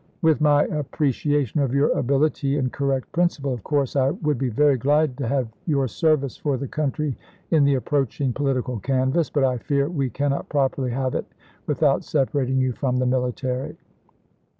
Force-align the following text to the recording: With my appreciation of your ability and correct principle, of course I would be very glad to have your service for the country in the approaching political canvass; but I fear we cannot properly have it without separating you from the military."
With 0.23 0.41
my 0.41 0.63
appreciation 0.63 1.61
of 1.61 1.75
your 1.75 1.89
ability 1.91 2.57
and 2.57 2.73
correct 2.73 3.11
principle, 3.11 3.53
of 3.53 3.63
course 3.63 3.95
I 3.95 4.09
would 4.09 4.39
be 4.39 4.49
very 4.49 4.75
glad 4.75 5.15
to 5.19 5.27
have 5.27 5.47
your 5.67 5.87
service 5.87 6.35
for 6.35 6.57
the 6.57 6.67
country 6.67 7.15
in 7.51 7.65
the 7.65 7.75
approaching 7.75 8.33
political 8.33 8.79
canvass; 8.79 9.29
but 9.29 9.43
I 9.43 9.59
fear 9.59 9.87
we 9.89 10.09
cannot 10.09 10.49
properly 10.49 10.89
have 10.89 11.13
it 11.13 11.27
without 11.67 12.03
separating 12.03 12.57
you 12.57 12.71
from 12.71 12.97
the 12.97 13.05
military." 13.05 13.77